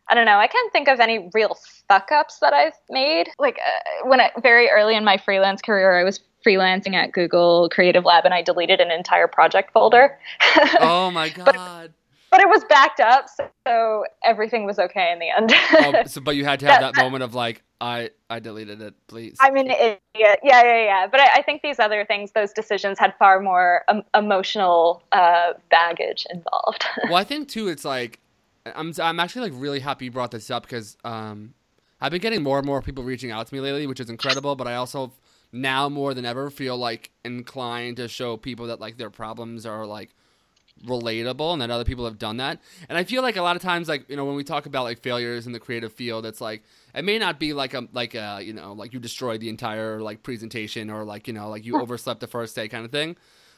[0.08, 1.56] i don't know i can't think of any real
[1.88, 5.98] fuck ups that i've made like uh, when I, very early in my freelance career
[5.98, 10.18] i was freelancing at google creative lab and i deleted an entire project folder
[10.80, 11.54] Oh my god.
[11.54, 11.90] but
[12.40, 16.36] it was backed up so, so everything was okay in the end oh, so, but
[16.36, 19.36] you had to have That- that moment of like, I I deleted it, please.
[19.40, 20.00] I'm an idiot.
[20.14, 21.06] Yeah, yeah, yeah.
[21.10, 25.54] But I, I think these other things, those decisions, had far more um, emotional uh,
[25.68, 26.84] baggage involved.
[27.04, 28.20] well, I think too, it's like
[28.66, 31.54] I'm I'm actually like really happy you brought this up because um
[32.00, 34.54] I've been getting more and more people reaching out to me lately, which is incredible.
[34.54, 35.12] But I also
[35.50, 39.84] now more than ever feel like inclined to show people that like their problems are
[39.86, 40.10] like
[40.84, 42.60] relatable and that other people have done that.
[42.88, 44.84] And I feel like a lot of times, like you know, when we talk about
[44.84, 46.62] like failures in the creative field, it's like
[46.94, 50.00] it may not be like a like a you know like you destroyed the entire
[50.00, 53.16] like presentation or like you know like you overslept the first day kind of thing.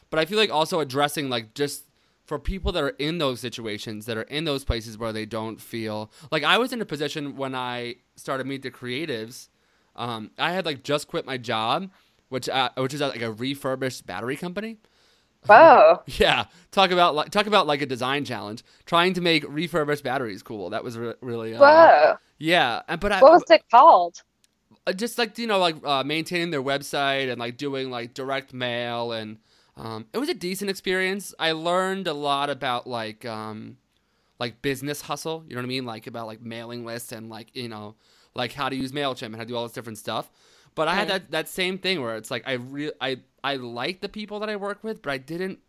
[0.09, 1.85] But I feel like also addressing like just
[2.25, 5.61] for people that are in those situations that are in those places where they don't
[5.61, 9.49] feel like I was in a position when I started Meet the Creatives.
[9.95, 11.89] Um, I had like just quit my job,
[12.29, 14.77] which uh, which is at, like a refurbished battery company.
[15.47, 16.01] Whoa.
[16.19, 18.63] Yeah, talk about like talk about like a design challenge.
[18.85, 20.69] Trying to make refurbished batteries cool.
[20.69, 22.17] That was re- really uh, Whoa.
[22.37, 22.81] yeah.
[22.87, 24.21] And but I What was it called?
[24.87, 28.53] uh, just like you know like uh, maintaining their website and like doing like direct
[28.53, 29.37] mail and
[29.77, 31.33] um, it was a decent experience.
[31.39, 33.77] I learned a lot about like um,
[34.39, 35.43] like business hustle.
[35.47, 35.85] You know what I mean?
[35.85, 37.95] Like about like mailing lists and like you know
[38.35, 40.31] like how to use Mailchimp and how to do all this different stuff.
[40.75, 44.01] But I had that that same thing where it's like I re- I I like
[44.01, 45.59] the people that I work with, but I didn't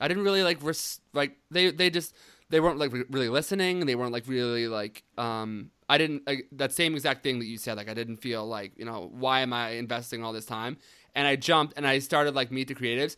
[0.00, 2.14] I didn't really like res- like they they just
[2.48, 3.86] they weren't like re- really listening.
[3.86, 7.58] They weren't like really like um I didn't like that same exact thing that you
[7.58, 7.76] said.
[7.76, 10.76] Like I didn't feel like you know why am I investing all this time?
[11.16, 13.16] And I jumped and I started like meet the creatives.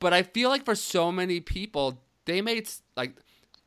[0.00, 3.14] But I feel like for so many people, they made like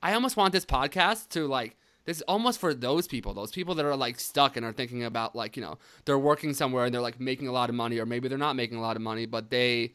[0.03, 1.76] I almost want this podcast to like
[2.07, 5.03] this is almost for those people, those people that are like stuck and are thinking
[5.03, 7.99] about like you know they're working somewhere and they're like making a lot of money
[7.99, 9.93] or maybe they're not making a lot of money, but they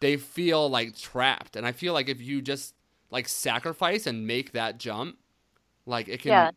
[0.00, 1.56] they feel like trapped.
[1.56, 2.74] And I feel like if you just
[3.10, 5.16] like sacrifice and make that jump,
[5.86, 6.30] like it can.
[6.32, 6.50] Yeah.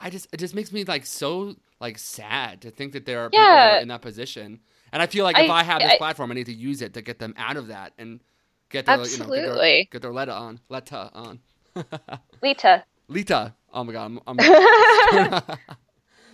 [0.00, 3.30] I just it just makes me like so like sad to think that there are
[3.30, 4.58] people that are in that position.
[4.92, 6.82] And I feel like if I- I have this I- platform, I need to use
[6.82, 8.20] it to get them out of that and
[8.68, 9.88] get their you know, get their, Absolutely.
[9.92, 11.38] get their Leta on Leta on.
[12.42, 12.84] Lita.
[13.08, 13.54] Lita.
[13.72, 14.36] Oh my god, I'm I'm,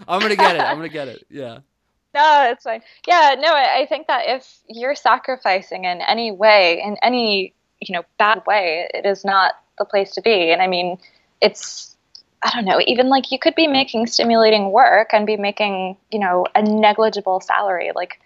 [0.08, 0.60] I'm gonna get it.
[0.62, 1.24] I'm gonna get it.
[1.30, 1.58] Yeah.
[2.14, 2.80] No, it's fine.
[3.08, 7.92] Yeah, no, I, I think that if you're sacrificing in any way, in any you
[7.92, 10.52] know bad way, it is not the place to be.
[10.52, 10.96] And I mean,
[11.40, 11.96] it's
[12.44, 16.20] I don't know, even like you could be making stimulating work and be making you
[16.20, 18.20] know a negligible salary, like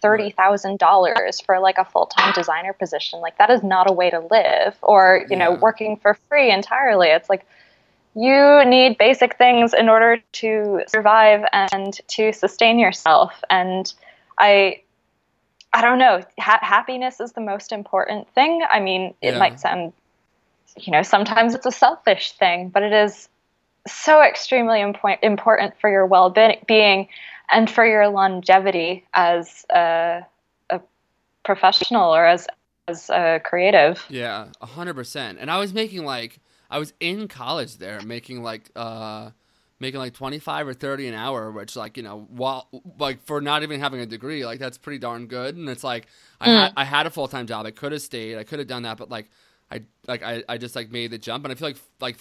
[0.00, 3.20] thirty thousand dollars for like a full time designer position.
[3.20, 4.76] Like that is not a way to live.
[4.82, 7.08] Or you know, working for free entirely.
[7.08, 7.44] It's like
[8.14, 13.94] you need basic things in order to survive and to sustain yourself and
[14.38, 14.80] i
[15.72, 19.38] i don't know ha- happiness is the most important thing i mean it Yeah.
[19.38, 19.92] might sound
[20.76, 23.28] you know sometimes it's a selfish thing but it is
[23.86, 27.08] so extremely impo- important for your well-being
[27.50, 30.22] and for your longevity as a,
[30.70, 30.80] a
[31.44, 32.46] professional or as
[32.88, 35.38] as a creative Yeah, a hundred percent.
[35.38, 39.30] And I was making like I was in college there, making like uh
[39.80, 43.40] making like twenty five or thirty an hour, which like you know, while like for
[43.40, 45.56] not even having a degree, like that's pretty darn good.
[45.56, 46.06] And it's like
[46.40, 47.66] I had I had a full time job.
[47.66, 48.38] I could have stayed.
[48.38, 49.30] I could have done that, but like
[49.70, 52.18] I like I, I just like made the jump, and I feel like like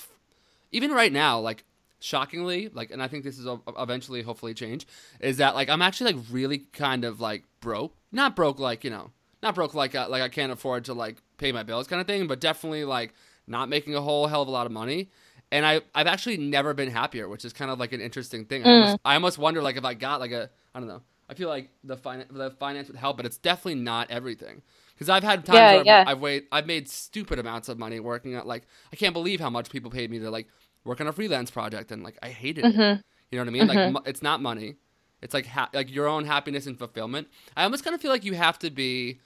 [0.72, 1.64] even right now, like
[2.00, 4.88] shockingly, like, and I think this is a, eventually hopefully change,
[5.20, 8.90] is that like I'm actually like really kind of like broke, not broke like you
[8.90, 9.12] know,
[9.44, 12.08] not broke like uh, like I can't afford to like pay my bills kind of
[12.08, 13.14] thing, but definitely like
[13.50, 15.10] not making a whole hell of a lot of money.
[15.52, 18.66] And I I've actually never been happier, which is kind of like an interesting thing.
[18.66, 21.02] I, almost, I almost wonder like if I got like a I don't know.
[21.30, 24.62] I feel like the fin- the finance would help, but it's definitely not everything.
[24.94, 26.04] Because I've had times Yeah, where I've, yeah.
[26.08, 29.50] I've wait I've made stupid amounts of money working at like I can't believe how
[29.50, 30.48] much people paid me to like
[30.84, 32.76] work on a freelance project and like I hated it.
[32.76, 33.02] Mm-hmm.
[33.32, 33.68] You know what I mean?
[33.68, 34.76] Like it's not money.
[35.22, 37.28] It's like ha- like your own happiness and fulfillment.
[37.58, 39.20] I almost kind of feel like you have to be.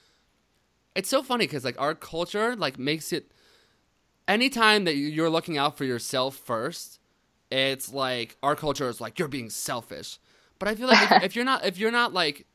[0.95, 3.31] It's so funny because like our culture like makes it.
[4.27, 6.99] Anytime that you're looking out for yourself first,
[7.51, 10.17] it's like our culture is like you're being selfish.
[10.59, 12.45] But I feel like if, if you're not if you're not like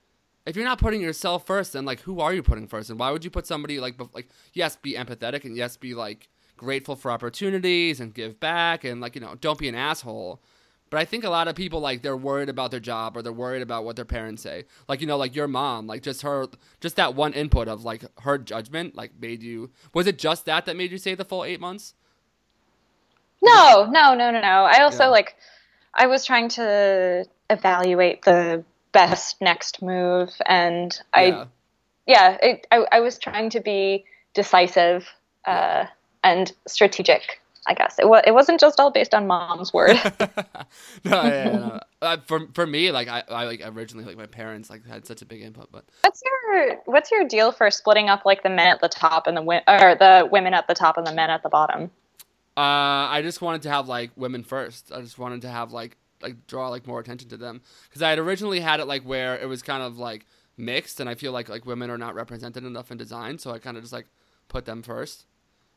[0.46, 2.90] if you're not putting yourself first, then like who are you putting first?
[2.90, 5.94] And why would you put somebody like bef- like yes, be empathetic and yes, be
[5.94, 10.42] like grateful for opportunities and give back and like you know don't be an asshole.
[10.90, 13.33] But I think a lot of people like they're worried about their job or they're
[13.33, 14.64] worried about what their parents say.
[14.88, 16.46] Like you know, like your mom, like just her,
[16.81, 19.70] just that one input of like her judgment, like made you.
[19.94, 21.94] Was it just that that made you say the full eight months?
[23.42, 24.64] No, no, no, no, no.
[24.64, 25.11] I also Yeah.
[25.11, 25.37] like
[25.94, 31.44] I was trying to evaluate the best next move and I yeah.
[32.07, 35.09] yeah, it, I I was trying to be decisive
[35.44, 35.87] uh,
[36.22, 37.98] and strategic, I guess.
[37.98, 39.90] It was it wasn't just all based on mom's word.
[41.04, 41.81] no, yeah, no.
[42.00, 45.20] Uh, for for me, like I, I like originally like my parents like had such
[45.20, 48.68] a big input, but what's your what's your deal for splitting up like the men
[48.68, 51.28] at the top and the wi- or the women at the top and the men
[51.28, 51.90] at the bottom?
[52.57, 54.90] Uh, I just wanted to have like women first.
[54.90, 58.11] I just wanted to have like like draw like more attention to them because I
[58.11, 60.24] had originally had it like where it was kind of like
[60.57, 63.59] mixed, and I feel like like women are not represented enough in design, so I
[63.59, 64.07] kind of just like
[64.48, 65.26] put them first.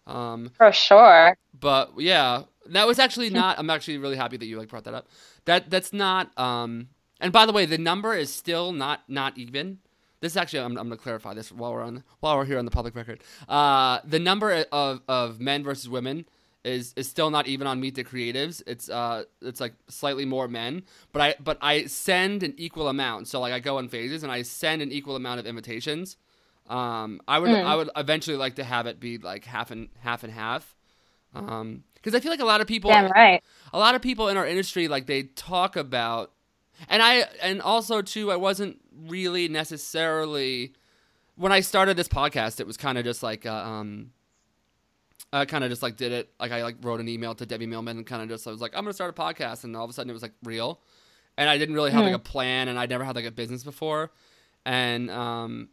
[0.08, 1.38] Um, For sure.
[1.60, 3.60] but yeah, that was actually not.
[3.60, 5.08] I'm actually really happy that you like brought that up.
[5.46, 6.38] That that's not.
[6.38, 9.80] Um, and by the way, the number is still not not even.
[10.22, 12.66] This is actually I'm, I'm gonna clarify this while we're on while we're here on
[12.66, 13.24] the public record.
[13.48, 16.26] Uh, the number of of men versus women
[16.64, 18.62] is is still not even on Meet the Creatives.
[18.68, 23.28] It's uh it's like slightly more men, but I but I send an equal amount.
[23.28, 26.18] So like I go in phases and I send an equal amount of invitations.
[26.68, 30.24] Um, I would I would eventually like to have it be like half and half
[30.24, 30.76] and half.
[31.34, 33.44] Um, because I feel like a lot of people Damn right.
[33.74, 36.32] a lot of people in our industry like they talk about
[36.90, 40.74] and i and also too i wasn't really necessarily
[41.36, 44.12] when i started this podcast it was kind of just like uh, um
[45.32, 47.68] i kind of just like did it like i like wrote an email to debbie
[47.68, 49.84] millman and kind of just i was like i'm gonna start a podcast and all
[49.84, 50.80] of a sudden it was like real
[51.38, 53.64] and i didn't really have like a plan and i never had like a business
[53.64, 54.12] before
[54.66, 55.70] and um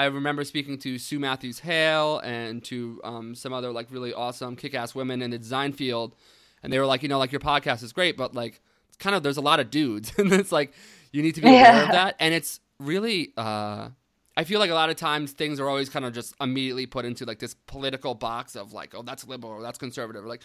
[0.00, 4.56] I remember speaking to Su Mathews Hale and to um, some other like really awesome
[4.56, 6.14] kick-ass women in the design field,
[6.62, 9.14] and they were like, you know, like your podcast is great, but like it's kind
[9.14, 10.72] of there's a lot of dudes, and it's like
[11.12, 11.82] you need to be aware Yeah.
[11.84, 13.32] of that, and it's really.
[13.36, 13.90] Uh,
[14.36, 17.04] I feel like a lot of times things are always kind of just immediately put
[17.04, 20.40] into like this political box of like, oh, that's liberal or that's conservative, like.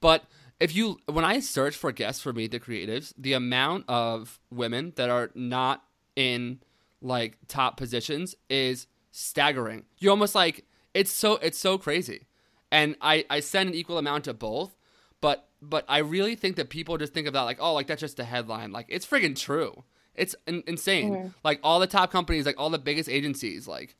[0.00, 0.24] But
[0.60, 4.92] if you, when I search for guests for Meet the Creatives, the amount of women
[4.96, 5.82] that are not
[6.16, 6.60] in
[7.02, 9.84] like top positions is staggering.
[9.98, 12.26] You almost like it's so it's so crazy,
[12.70, 14.76] and I I send an equal amount to both,
[15.20, 18.00] but but I really think that people just think of that like oh like that's
[18.00, 19.84] just a headline like it's friggin' true.
[20.14, 21.12] It's in- insane.
[21.44, 23.96] Like all the top companies, like all the biggest agencies, like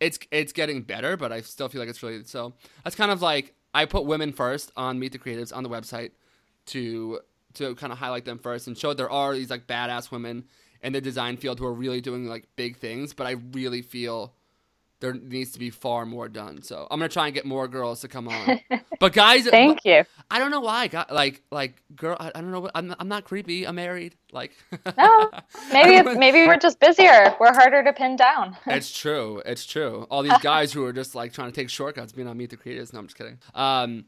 [0.00, 2.54] it's it's getting better, but I still feel like it's really so.
[2.84, 6.10] That's kind of like I put women first on Meet the Creatives on the website
[6.66, 7.20] to
[7.54, 10.44] to kind of highlight them first and show there are these like badass women
[10.82, 13.12] in the design field who are really doing like big things.
[13.12, 14.32] But I really feel
[15.00, 16.62] there needs to be far more done.
[16.62, 18.60] So I'm gonna try and get more girls to come on.
[18.98, 20.04] But guys, Thank you.
[20.30, 20.88] I don't know why.
[20.88, 22.16] Got like like girl.
[22.18, 22.60] I, I don't know.
[22.60, 23.66] What, I'm I'm not creepy.
[23.66, 24.14] I'm married.
[24.32, 24.52] Like
[24.96, 25.30] No,
[25.70, 27.36] maybe it's, maybe we're just busier.
[27.38, 28.56] We're harder to pin down.
[28.66, 29.42] It's true.
[29.44, 30.06] It's true.
[30.10, 32.56] All these guys who are just like trying to take shortcuts being on Meet the
[32.56, 32.94] Creators.
[32.94, 33.38] No, I'm just kidding.
[33.54, 34.06] Um,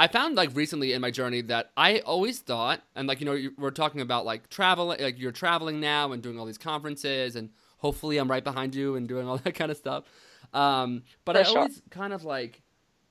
[0.00, 3.34] I found like recently in my journey that I always thought, and like you know,
[3.34, 7.36] you, we're talking about like traveling, like you're traveling now and doing all these conferences,
[7.36, 10.04] and hopefully I'm right behind you and doing all that kind of stuff.
[10.54, 11.58] Um, but For I sure.
[11.58, 12.62] always kind of like.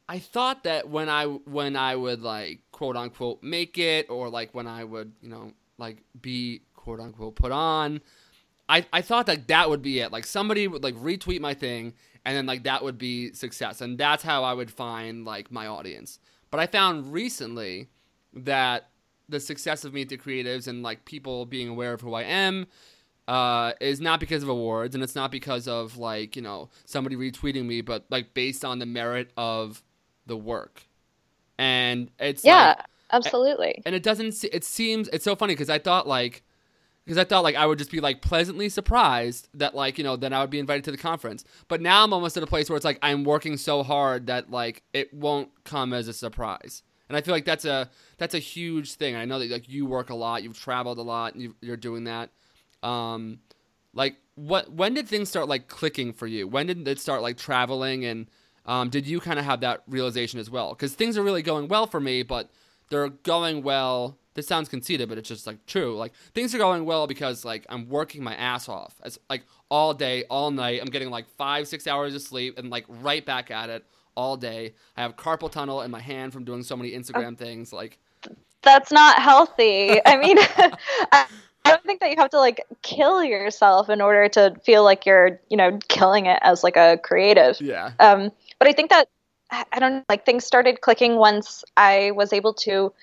[0.09, 4.55] I thought that when I when I would like quote unquote make it or like
[4.55, 8.01] when I would you know like be quote unquote put on,
[8.67, 10.11] I I thought that that would be it.
[10.11, 11.93] Like somebody would like retweet my thing
[12.25, 15.67] and then like that would be success and that's how I would find like my
[15.67, 16.17] audience.
[16.51, 17.89] But I found recently
[18.33, 18.89] that
[19.27, 22.67] the success of Meet the Creatives and like people being aware of who I am
[23.27, 27.15] uh, is not because of awards and it's not because of like you know somebody
[27.15, 29.83] retweeting me, but like based on the merit of
[30.25, 30.83] the work.
[31.57, 33.83] And it's Yeah, like, absolutely.
[33.85, 34.43] and it doesn't.
[34.51, 36.43] It seems it's so funny because I thought like
[37.09, 40.15] because I thought like I would just be like pleasantly surprised that like you know
[40.15, 41.43] then I would be invited to the conference.
[41.67, 44.51] But now I'm almost at a place where it's like I'm working so hard that
[44.51, 46.83] like it won't come as a surprise.
[47.07, 47.89] And I feel like that's a
[48.19, 49.15] that's a huge thing.
[49.15, 51.75] I know that like you work a lot, you've traveled a lot, and you, are
[51.75, 52.29] doing that.
[52.83, 53.39] Um,
[53.95, 56.47] like what when did things start like clicking for you?
[56.47, 58.27] When did it start like traveling and
[58.67, 60.75] um, did you kind of have that realization as well?
[60.75, 62.51] Because things are really going well for me, but
[62.89, 64.17] they're going well.
[64.35, 65.97] This sounds conceited, but it's just like true.
[65.97, 69.93] Like things are going well because like I'm working my ass off as like all
[69.93, 70.79] day, all night.
[70.81, 73.85] I'm getting like five, six hours of sleep and like right back at it
[74.15, 74.73] all day.
[74.95, 77.73] I have carpal tunnel in my hand from doing so many Instagram things.
[77.73, 77.99] Like
[78.61, 79.99] that's not healthy.
[80.05, 80.37] I mean,
[81.11, 81.25] I,
[81.65, 85.05] I don't think that you have to like kill yourself in order to feel like
[85.05, 87.59] you're, you know, killing it as like a creative.
[87.61, 87.91] Yeah.
[87.99, 89.09] Um, but I think that
[89.51, 92.93] I don't know, like things started clicking once I was able to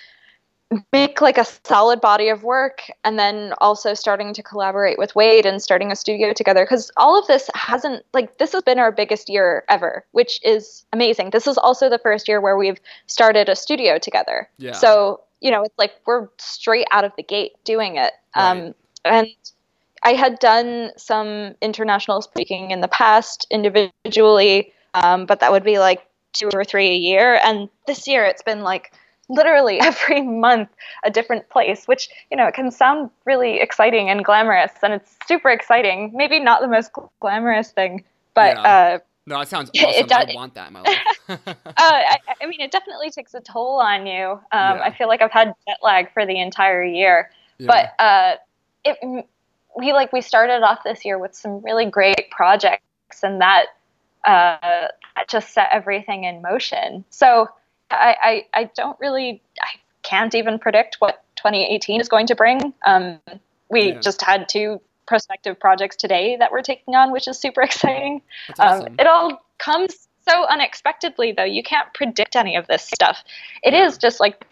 [0.92, 5.46] make like a solid body of work and then also starting to collaborate with Wade
[5.46, 8.90] and starting a studio together because all of this hasn't like this has been our
[8.90, 13.48] biggest year ever which is amazing this is also the first year where we've started
[13.48, 14.72] a studio together yeah.
[14.72, 18.50] so you know it's like we're straight out of the gate doing it right.
[18.50, 18.74] um,
[19.04, 19.28] and
[20.02, 25.78] I had done some international speaking in the past individually um, but that would be
[25.78, 26.04] like
[26.38, 28.92] two or three a year and this year it's been like
[29.28, 30.68] literally every month
[31.04, 34.72] a different place, which, you know, it can sound really exciting and glamorous.
[34.82, 36.12] And it's super exciting.
[36.14, 38.56] Maybe not the most glamorous thing, but.
[38.56, 38.62] Yeah.
[38.62, 39.90] Uh, no, it sounds awesome.
[39.90, 40.98] It does, I want that in my life.
[41.28, 41.36] uh,
[41.76, 44.32] I, I, mean, it definitely takes a toll on you.
[44.32, 44.82] Um, yeah.
[44.82, 47.30] I feel like I've had jet lag for the entire year.
[47.58, 47.66] Yeah.
[47.66, 48.36] But uh,
[48.84, 49.26] it,
[49.76, 53.66] we like we started off this year with some really great projects, and that
[54.26, 57.04] uh, that just set everything in motion.
[57.10, 57.48] So
[57.90, 62.74] I, I, I don't really, I can't even predict what 2018 is going to bring.
[62.84, 63.20] Um,
[63.70, 64.00] we yeah.
[64.00, 68.22] just had two prospective projects today that we're taking on, which is super exciting.
[68.58, 68.86] Um, awesome.
[68.86, 71.44] Um, it all comes so unexpectedly, though.
[71.44, 73.22] You can't predict any of this stuff.
[73.62, 73.86] It yeah.
[73.86, 74.44] is just like,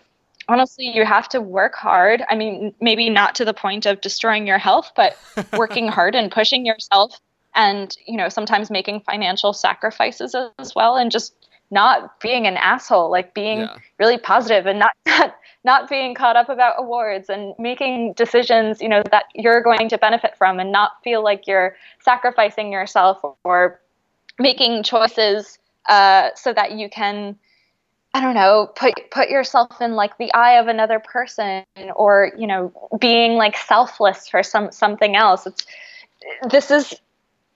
[0.49, 2.23] honestly, you have to work hard.
[2.29, 5.19] I mean, maybe not to the point of destroying your health, but
[5.53, 7.21] working hard and pushing yourself
[7.55, 11.35] and, you know, sometimes making financial sacrifices as well and just
[11.71, 13.77] not being an asshole, like being yeah.
[13.99, 18.89] really positive and not, not not being caught up about awards and making decisions, you
[18.89, 23.81] know, that you're going to benefit from and not feel like you're sacrificing yourself or
[24.39, 27.37] making choices uh, so that you can
[28.17, 31.65] I don't know, put put yourself in like the eye of another person
[31.97, 35.47] or, you know, being like selfless for some something else.
[35.49, 35.67] It's
[36.49, 36.95] this is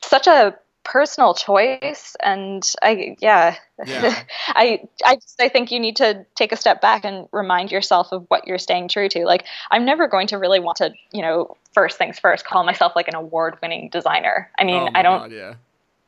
[0.00, 0.56] such a
[0.88, 4.22] personal choice and i yeah, yeah.
[4.48, 8.08] i i just i think you need to take a step back and remind yourself
[8.10, 9.26] of what you're staying true to.
[9.26, 12.94] Like i'm never going to really want to you know first things first call myself
[12.96, 14.50] like an award winning designer.
[14.58, 15.54] I mean oh i don't God, yeah.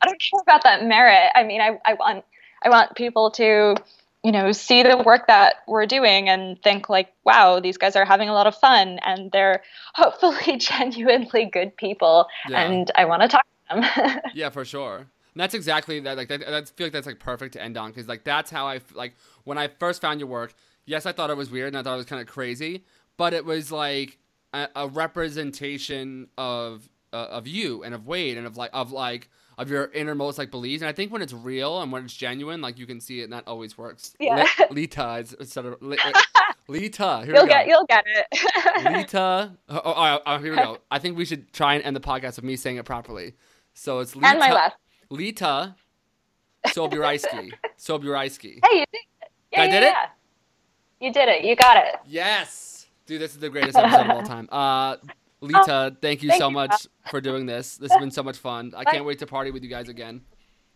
[0.01, 1.29] I don't care about that merit.
[1.35, 2.25] I mean i i want
[2.63, 3.75] i want people to
[4.23, 8.05] you know see the work that we're doing and think like wow these guys are
[8.05, 9.61] having a lot of fun and they're
[9.93, 12.25] hopefully genuinely good people.
[12.49, 12.63] Yeah.
[12.63, 13.45] and i want to talk
[14.33, 14.97] yeah, for sure.
[14.97, 16.17] And that's exactly that.
[16.17, 18.67] Like, that, I feel like that's like perfect to end on because like that's how
[18.67, 20.53] I like when I first found your work.
[20.85, 22.83] Yes, I thought it was weird and I thought it was kind of crazy,
[23.17, 24.17] but it was like
[24.53, 29.29] a, a representation of uh, of you and of Wade and of like of like
[29.57, 30.81] of your innermost like beliefs.
[30.81, 33.25] And I think when it's real and when it's genuine, like you can see it,
[33.25, 34.15] and that always works.
[34.19, 34.47] Yeah.
[34.69, 35.81] Leta is instead of
[36.67, 37.23] Leta.
[37.25, 38.85] Here you'll get you'll get it.
[38.93, 39.51] Leta.
[39.69, 40.77] Oh, oh, oh, oh, here we go.
[40.91, 43.33] I think we should try and end the podcast with me saying it properly.
[43.73, 44.27] So it's Leta.
[44.27, 44.75] And my last.
[45.09, 45.75] Leta
[46.67, 47.51] Sobierajski.
[47.77, 48.59] Sobierajski.
[48.65, 49.29] Hey, you did it.
[49.51, 50.03] Yeah, I yeah, did yeah.
[50.03, 50.09] it?
[51.05, 51.43] You did it.
[51.43, 51.95] You got it.
[52.05, 52.87] Yes.
[53.05, 54.47] Dude, this is the greatest episode of all time.
[54.51, 54.97] Uh,
[55.43, 56.53] Leta, oh, thank you thank so you.
[56.53, 57.77] much for doing this.
[57.77, 58.73] This has been so much fun.
[58.77, 60.21] I can't wait to party with you guys again.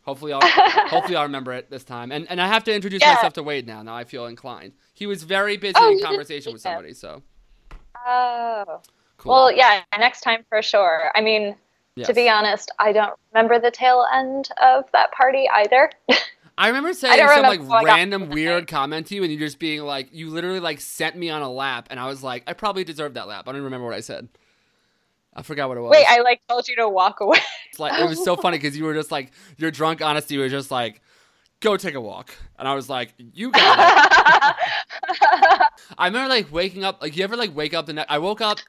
[0.01, 0.41] Hopefully, I'll
[0.89, 2.11] hopefully I'll remember it this time.
[2.11, 3.13] And and I have to introduce yeah.
[3.13, 3.83] myself to Wade now.
[3.83, 4.73] Now I feel inclined.
[4.95, 7.21] He was very busy oh, in conversation with somebody, so.
[8.07, 8.81] Oh.
[9.17, 9.31] Cool.
[9.31, 9.83] Well, yeah.
[9.97, 11.11] Next time for sure.
[11.13, 11.55] I mean,
[11.95, 12.07] Yes.
[12.07, 15.89] To be honest, I don't remember the tail end of that party either.
[16.57, 19.59] I remember saying I some remember like random weird comment to you, and you just
[19.59, 22.53] being like, you literally like sent me on a lap, and I was like, I
[22.53, 23.47] probably deserved that lap.
[23.47, 24.29] I don't remember what I said.
[25.33, 25.91] I forgot what it was.
[25.91, 27.39] Wait, I like told you to walk away.
[27.69, 30.51] it's like it was so funny because you were just like your drunk honesty was
[30.51, 31.01] just like,
[31.59, 34.55] go take a walk, and I was like, you got
[35.09, 35.15] it.
[35.97, 38.11] I remember like waking up, like you ever like wake up the next.
[38.11, 38.59] I woke up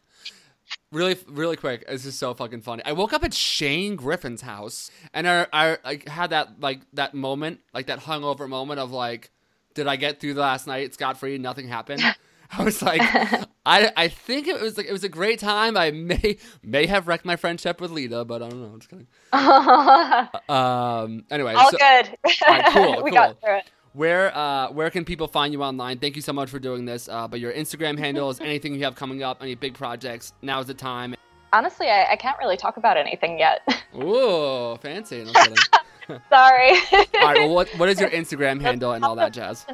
[0.96, 4.90] really really quick this is so fucking funny i woke up at shane griffin's house
[5.12, 9.30] and i, I like had that like that moment like that hungover moment of like
[9.74, 12.02] did i get through the last night scot-free nothing happened
[12.48, 13.00] I was like,
[13.66, 15.76] I I think it was like it was a great time.
[15.76, 18.68] I may may have wrecked my friendship with Leta, but I don't know.
[18.68, 19.08] I'm just kidding.
[20.48, 21.24] um.
[21.28, 22.16] Anyway, All so- good.
[22.46, 23.18] right, cool, we cool.
[23.18, 23.64] got through it.
[23.96, 25.98] Where uh where can people find you online?
[25.98, 27.08] Thank you so much for doing this.
[27.08, 30.66] Uh, but your Instagram handle is anything you have coming up, any big projects, now's
[30.66, 31.14] the time.
[31.54, 33.66] Honestly, I, I can't really talk about anything yet.
[33.96, 35.24] Ooh, fancy.
[35.24, 35.32] No.
[36.28, 36.72] Sorry.
[36.92, 37.38] all right.
[37.38, 39.64] Well, what what is your Instagram handle and all that jazz?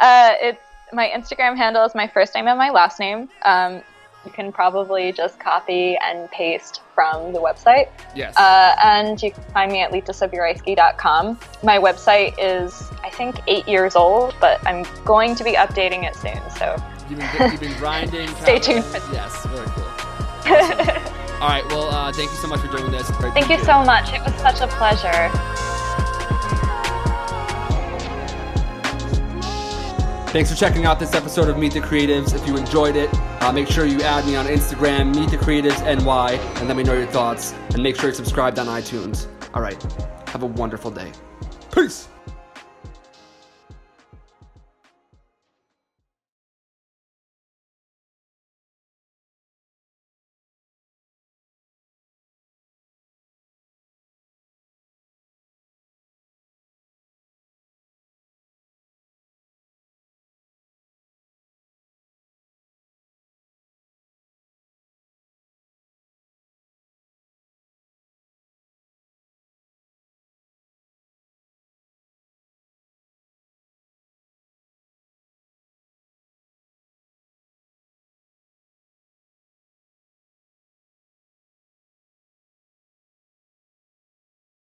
[0.00, 0.62] Uh, it's
[0.94, 3.28] my Instagram handle is my first name and my last name.
[3.42, 3.82] Um,
[4.24, 7.88] you can probably just copy and paste from the website.
[8.14, 8.36] Yes.
[8.36, 11.38] Uh, and you can find me at letasobierajski.com.
[11.62, 16.40] My website is, think, eight years old, but I'm going to be updating it soon.
[16.56, 18.28] So You've been, you've been grinding.
[18.42, 19.84] Stay tuned for Yes, very cool.
[19.84, 21.14] Awesome.
[21.42, 23.10] All right, well, uh, thank you so much for doing this.
[23.12, 24.12] Great thank you so much.
[24.12, 25.30] It was such a pleasure.
[30.32, 32.34] Thanks for checking out this episode of Meet the Creatives.
[32.34, 33.08] If you enjoyed it,
[33.40, 36.82] uh, make sure you add me on Instagram, Meet the Creatives NY, and let me
[36.82, 37.54] know your thoughts.
[37.72, 39.26] And make sure you're subscribed on iTunes.
[39.54, 39.80] All right,
[40.28, 41.12] have a wonderful day.
[41.72, 42.08] Peace.